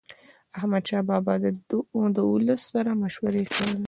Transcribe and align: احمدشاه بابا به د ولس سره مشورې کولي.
احمدشاه 0.57 1.03
بابا 1.09 1.33
به 1.41 1.49
د 1.69 2.17
ولس 2.31 2.61
سره 2.73 2.91
مشورې 3.01 3.43
کولي. 3.53 3.77